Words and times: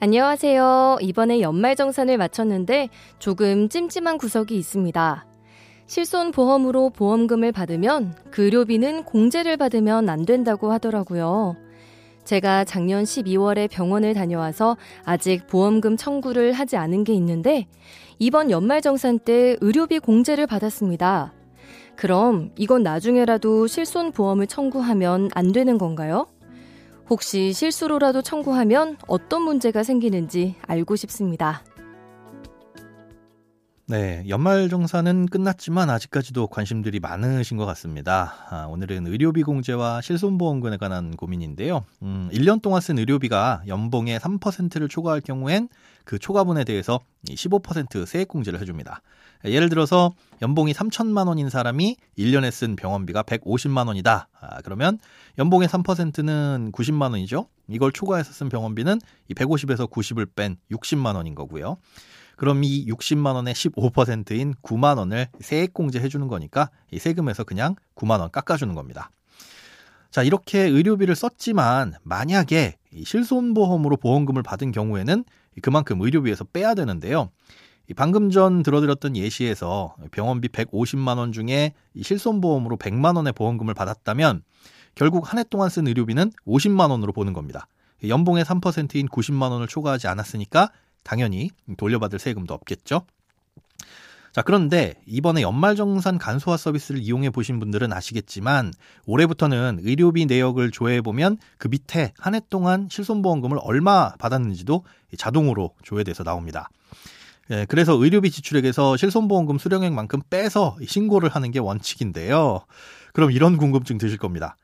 안녕하세요. 0.00 0.98
이번에 1.00 1.40
연말정산을 1.40 2.18
마쳤는데 2.18 2.88
조금 3.18 3.68
찜찜한 3.68 4.18
구석이 4.18 4.56
있습니다. 4.56 5.24
실손 5.86 6.32
보험으로 6.32 6.90
보험금을 6.90 7.52
받으면 7.52 8.14
그 8.30 8.44
의료비는 8.44 9.04
공제를 9.04 9.56
받으면 9.56 10.08
안 10.08 10.26
된다고 10.26 10.72
하더라고요. 10.72 11.56
제가 12.24 12.64
작년 12.64 13.04
12월에 13.04 13.70
병원을 13.70 14.14
다녀와서 14.14 14.76
아직 15.04 15.46
보험금 15.46 15.96
청구를 15.96 16.52
하지 16.52 16.76
않은 16.76 17.04
게 17.04 17.12
있는데 17.14 17.66
이번 18.18 18.50
연말정산 18.50 19.20
때 19.20 19.56
의료비 19.60 20.00
공제를 20.00 20.46
받았습니다. 20.46 21.32
그럼 21.96 22.50
이건 22.56 22.82
나중에라도 22.82 23.66
실손보험을 23.68 24.48
청구하면 24.48 25.30
안 25.34 25.52
되는 25.52 25.78
건가요? 25.78 26.26
혹시 27.10 27.52
실수로라도 27.52 28.22
청구하면 28.22 28.96
어떤 29.06 29.42
문제가 29.42 29.82
생기는지 29.82 30.54
알고 30.66 30.96
싶습니다. 30.96 31.62
네, 33.86 34.24
연말정산은 34.30 35.26
끝났지만 35.26 35.90
아직까지도 35.90 36.46
관심들이 36.46 37.00
많으신 37.00 37.58
것 37.58 37.66
같습니다. 37.66 38.34
아, 38.48 38.64
오늘은 38.64 39.06
의료비 39.06 39.42
공제와 39.42 40.00
실손보험금에 40.00 40.78
관한 40.78 41.14
고민인데요. 41.14 41.84
음, 42.00 42.30
1년 42.32 42.62
동안 42.62 42.80
쓴 42.80 42.98
의료비가 42.98 43.64
연봉의 43.68 44.20
3%를 44.20 44.88
초과할 44.88 45.20
경우엔 45.20 45.68
그 46.04 46.18
초과분에 46.18 46.64
대해서 46.64 46.98
15% 47.28 48.06
세액 48.06 48.28
공제를 48.28 48.58
해줍니다. 48.62 49.02
예를 49.44 49.68
들어서 49.68 50.14
연봉이 50.40 50.72
3천만 50.72 51.28
원인 51.28 51.50
사람이 51.50 51.96
1년에 52.18 52.50
쓴 52.52 52.76
병원비가 52.76 53.22
150만 53.24 53.88
원이다. 53.88 54.28
아, 54.40 54.62
그러면 54.62 54.98
연봉의 55.36 55.68
3%는 55.68 56.72
90만 56.72 57.10
원이죠. 57.10 57.48
이걸 57.68 57.92
초과해서 57.92 58.32
쓴 58.32 58.48
병원비는 58.48 58.98
이 59.28 59.34
150에서 59.34 59.90
90을 59.90 60.26
뺀 60.34 60.56
60만 60.70 61.16
원인 61.16 61.34
거고요. 61.34 61.76
그럼 62.36 62.64
이 62.64 62.86
60만 62.86 63.34
원의 63.34 63.54
15%인 63.54 64.54
9만 64.62 64.98
원을 64.98 65.28
세액 65.40 65.72
공제 65.74 66.00
해 66.00 66.08
주는 66.08 66.28
거니까 66.28 66.70
이 66.90 66.98
세금에서 66.98 67.44
그냥 67.44 67.76
9만 67.94 68.20
원 68.20 68.30
깎아 68.30 68.56
주는 68.56 68.74
겁니다. 68.74 69.10
자, 70.10 70.22
이렇게 70.22 70.60
의료비를 70.60 71.16
썼지만 71.16 71.94
만약에 72.04 72.76
실손보험으로 73.04 73.96
보험금을 73.96 74.42
받은 74.42 74.70
경우에는 74.72 75.24
그만큼 75.62 76.00
의료비에서 76.00 76.44
빼야 76.44 76.74
되는데요. 76.74 77.30
방금 77.96 78.30
전 78.30 78.62
들어드렸던 78.62 79.16
예시에서 79.16 79.96
병원비 80.12 80.48
150만 80.48 81.18
원 81.18 81.32
중에 81.32 81.74
실손보험으로 82.00 82.76
100만 82.76 83.16
원의 83.16 83.32
보험금을 83.34 83.74
받았다면 83.74 84.42
결국 84.94 85.30
한 85.30 85.38
해 85.38 85.44
동안 85.44 85.68
쓴 85.68 85.88
의료비는 85.88 86.30
50만 86.46 86.90
원으로 86.90 87.12
보는 87.12 87.32
겁니다. 87.32 87.66
연봉의 88.06 88.44
3%인 88.44 89.08
90만 89.08 89.50
원을 89.50 89.66
초과하지 89.66 90.06
않았으니까 90.06 90.70
당연히 91.04 91.50
돌려받을 91.76 92.18
세금도 92.18 92.52
없겠죠. 92.54 93.02
자, 94.32 94.42
그런데 94.42 94.94
이번에 95.06 95.42
연말정산 95.42 96.18
간소화 96.18 96.56
서비스를 96.56 97.00
이용해 97.00 97.30
보신 97.30 97.60
분들은 97.60 97.92
아시겠지만 97.92 98.72
올해부터는 99.06 99.78
의료비 99.82 100.26
내역을 100.26 100.72
조회해 100.72 101.02
보면 101.02 101.36
그 101.56 101.68
밑에 101.68 102.12
한 102.18 102.34
해 102.34 102.40
동안 102.50 102.88
실손보험금을 102.90 103.58
얼마 103.62 104.16
받았는지도 104.16 104.84
자동으로 105.16 105.70
조회돼서 105.84 106.24
나옵니다. 106.24 106.68
예, 107.50 107.64
그래서 107.68 107.92
의료비 107.92 108.32
지출액에서 108.32 108.96
실손보험금 108.96 109.58
수령액만큼 109.58 110.22
빼서 110.30 110.76
신고를 110.84 111.28
하는 111.28 111.52
게 111.52 111.60
원칙인데요. 111.60 112.64
그럼 113.12 113.30
이런 113.30 113.56
궁금증 113.56 113.98
드실 113.98 114.18
겁니다. 114.18 114.56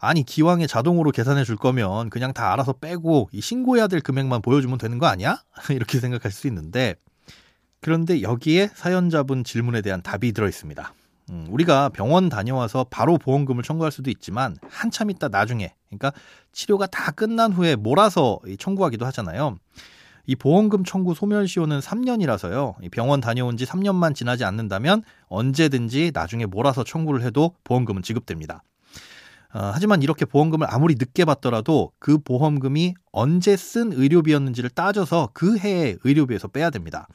아니 0.00 0.22
기왕에 0.22 0.66
자동으로 0.66 1.10
계산해 1.10 1.44
줄 1.44 1.56
거면 1.56 2.10
그냥 2.10 2.32
다 2.32 2.52
알아서 2.52 2.72
빼고 2.72 3.30
이 3.32 3.40
신고해야 3.40 3.88
될 3.88 4.00
금액만 4.00 4.42
보여주면 4.42 4.78
되는 4.78 4.98
거 4.98 5.06
아니야? 5.06 5.42
이렇게 5.70 5.98
생각할 5.98 6.30
수 6.30 6.46
있는데 6.46 6.94
그런데 7.80 8.22
여기에 8.22 8.70
사연자분 8.74 9.44
질문에 9.44 9.82
대한 9.82 10.02
답이 10.02 10.32
들어 10.32 10.48
있습니다. 10.48 10.92
음, 11.30 11.46
우리가 11.50 11.90
병원 11.90 12.28
다녀와서 12.28 12.86
바로 12.90 13.18
보험금을 13.18 13.62
청구할 13.62 13.92
수도 13.92 14.10
있지만 14.10 14.56
한참 14.68 15.10
있다 15.10 15.28
나중에 15.28 15.74
그러니까 15.88 16.12
치료가 16.52 16.86
다 16.86 17.10
끝난 17.10 17.52
후에 17.52 17.76
몰아서 17.76 18.40
청구하기도 18.58 19.04
하잖아요. 19.06 19.56
이 20.26 20.36
보험금 20.36 20.84
청구 20.84 21.14
소멸시효는 21.14 21.80
3년이라서요. 21.80 22.90
병원 22.90 23.20
다녀온 23.20 23.56
지 23.56 23.64
3년만 23.64 24.14
지나지 24.14 24.44
않는다면 24.44 25.02
언제든지 25.28 26.12
나중에 26.12 26.44
몰아서 26.44 26.84
청구를 26.84 27.22
해도 27.22 27.54
보험금은 27.64 28.02
지급됩니다. 28.02 28.62
어, 29.58 29.72
하지만 29.74 30.04
이렇게 30.04 30.24
보험금을 30.24 30.68
아무리 30.70 30.94
늦게 30.96 31.24
받더라도 31.24 31.90
그 31.98 32.18
보험금이 32.18 32.94
언제 33.10 33.56
쓴 33.56 33.92
의료비였는지를 33.92 34.70
따져서 34.70 35.30
그 35.32 35.58
해의 35.58 35.98
의료비에서 36.04 36.46
빼야 36.46 36.70
됩니다. 36.70 37.08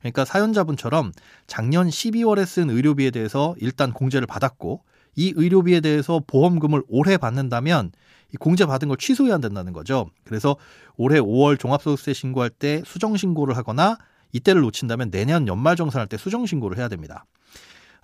그러니까 0.00 0.24
사연자분처럼 0.24 1.12
작년 1.46 1.88
12월에 1.88 2.44
쓴 2.46 2.68
의료비에 2.68 3.12
대해서 3.12 3.54
일단 3.58 3.92
공제를 3.92 4.26
받았고 4.26 4.82
이 5.14 5.34
의료비에 5.36 5.80
대해서 5.82 6.20
보험금을 6.26 6.82
올해 6.88 7.16
받는다면 7.16 7.92
이 8.32 8.36
공제 8.38 8.66
받은 8.66 8.88
걸 8.88 8.96
취소해야 8.96 9.38
된다는 9.38 9.72
거죠. 9.72 10.10
그래서 10.24 10.56
올해 10.96 11.20
5월 11.20 11.60
종합소득세 11.60 12.12
신고할 12.12 12.50
때 12.50 12.82
수정 12.84 13.16
신고를 13.16 13.56
하거나 13.56 13.98
이때를 14.32 14.62
놓친다면 14.62 15.12
내년 15.12 15.46
연말 15.46 15.76
정산할 15.76 16.08
때 16.08 16.16
수정 16.16 16.44
신고를 16.44 16.76
해야 16.76 16.88
됩니다. 16.88 17.24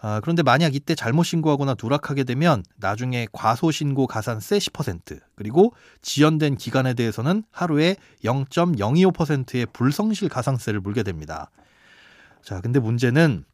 아, 0.03 0.21
그런데 0.21 0.43
만약 0.43 0.75
이때 0.75 0.94
잘못 0.94 1.25
신고하거나 1.25 1.77
누락하게 1.83 2.25
되면 2.25 2.62
나중에 2.77 3.27
과소신고 3.33 4.06
가산세 4.06 4.59
10% 4.59 5.21
그리고 5.34 5.75
지연된 6.00 6.56
기간에 6.56 6.94
대해서는 6.94 7.44
하루에 7.50 7.97
0.025%의 8.25 9.66
불성실 9.72 10.28
가산세를 10.31 10.81
물게 10.81 11.03
됩니다. 11.03 11.50
자, 12.43 12.61
근데 12.62 12.81
문제는 12.81 13.44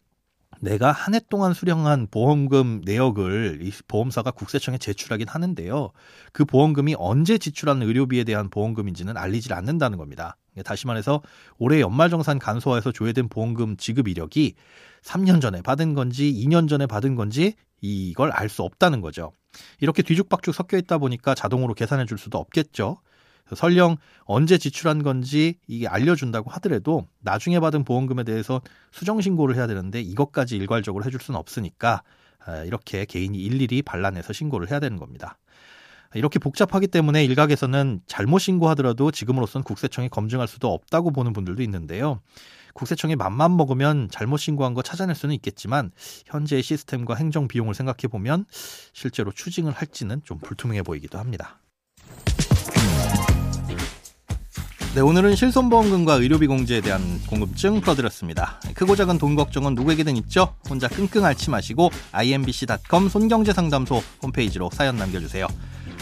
내가 0.61 0.93
한 0.93 1.15
해 1.15 1.21
동안 1.29 1.53
수령한 1.53 2.07
보험금 2.11 2.83
내역을 2.85 3.61
이 3.63 3.73
보험사가 3.89 4.31
국세청에 4.31 4.79
제출하긴 4.79 5.29
하는데요. 5.29 5.91
그 6.33 6.45
보험금이 6.45 6.95
언제 6.99 7.39
지출한 7.39 7.83
의료비에 7.83 8.25
대한 8.25 8.49
보험금인지는 8.51 9.17
알리질 9.17 9.53
않는다는 9.53 9.99
겁니다. 9.99 10.37
다시 10.63 10.87
말해서 10.87 11.23
올해 11.59 11.81
연말정산 11.81 12.39
간소화에서 12.39 12.93
조회된 12.93 13.29
보험금 13.29 13.77
지급 13.77 14.09
이력이 14.09 14.55
3년 15.03 15.41
전에 15.41 15.63
받은 15.63 15.95
건지 15.95 16.33
2년 16.33 16.69
전에 16.69 16.87
받은 16.87 17.15
건지 17.15 17.55
이걸 17.81 18.31
알 18.33 18.49
수 18.49 18.63
없다는 18.63 19.01
거죠. 19.01 19.33
이렇게 19.81 20.03
뒤죽박죽 20.03 20.55
섞여 20.55 20.77
있다 20.77 20.99
보니까 20.99 21.35
자동으로 21.35 21.75
계산해 21.75 22.07
줄 22.07 22.19
수도 22.19 22.39
없겠죠. 22.39 22.99
설령 23.55 23.97
언제 24.25 24.59
지출한 24.59 25.03
건지 25.03 25.55
이게 25.69 25.87
알려준다고 25.87 26.51
하더라도 26.53 27.07
나중에 27.21 27.61
받은 27.61 27.85
보험금에 27.85 28.25
대해서 28.25 28.61
수정 28.91 29.21
신고를 29.21 29.55
해야 29.55 29.67
되는데 29.69 30.01
이것까지 30.01 30.57
일괄적으로 30.57 31.05
해줄 31.05 31.21
수는 31.21 31.39
없으니까 31.39 32.03
아, 32.45 32.63
이렇게 32.65 33.05
개인이 33.05 33.37
일일이 33.39 33.83
반란해서 33.83 34.33
신고를 34.33 34.71
해야 34.71 34.81
되는 34.81 34.99
겁니다. 34.99 35.39
이렇게 36.17 36.39
복잡하기 36.39 36.89
때문에 36.89 37.25
일각에서는 37.25 38.01
잘못 38.07 38.39
신고하더라도 38.39 39.11
지금으로선 39.11 39.63
국세청이 39.63 40.09
검증할 40.09 40.49
수도 40.49 40.73
없다고 40.73 41.11
보는 41.13 41.33
분들도 41.33 41.63
있는데요. 41.63 42.21
국세청이 42.75 43.17
맘만 43.17 43.57
먹으면 43.57 44.09
잘못 44.11 44.37
신고한 44.37 44.75
거 44.75 44.83
찾아낼 44.83 45.15
수는 45.15 45.35
있겠지만 45.37 45.91
현재의 46.27 46.63
시스템과 46.63 47.15
행정 47.15 47.49
비용을 47.49 47.75
생각해 47.75 48.09
보면 48.11 48.45
실제로 48.93 49.33
추징을 49.33 49.73
할지는 49.73 50.21
좀 50.25 50.39
불투명해 50.39 50.83
보이기도 50.83 51.19
합니다. 51.19 51.61
네, 54.95 55.03
오늘은 55.03 55.37
실손보험금과 55.37 56.15
의료비 56.15 56.47
공제에 56.47 56.81
대한 56.81 57.03
궁금증 57.29 57.83
풀어드렸습니다. 57.83 58.61
크고 58.75 58.97
작은 58.97 59.19
돈 59.19 59.35
걱정은 59.35 59.75
누구에게든 59.75 60.17
있죠? 60.17 60.55
혼자 60.71 60.89
끙끙 60.89 61.23
앓지 61.23 61.51
마시고 61.51 61.91
imbc.com 62.13 63.11
손경제상담소 63.11 64.03
홈페이지로 64.23 64.71
사연 64.73 64.97
남겨주세요. 64.97 65.49